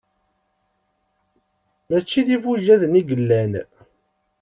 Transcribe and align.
Mačči 1.89 2.21
d-ibujaden 2.27 2.99
i 2.99 3.01
yellan. 3.09 3.53